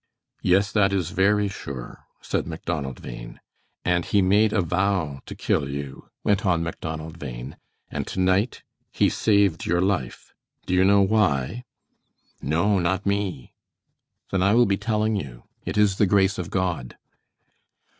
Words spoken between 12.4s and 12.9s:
"No,